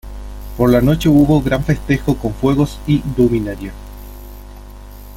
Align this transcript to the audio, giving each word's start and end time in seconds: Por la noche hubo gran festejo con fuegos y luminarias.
Por 0.57 0.71
la 0.71 0.81
noche 0.81 1.09
hubo 1.09 1.43
gran 1.43 1.63
festejo 1.63 2.17
con 2.17 2.33
fuegos 2.33 2.79
y 2.87 3.03
luminarias. 3.15 3.75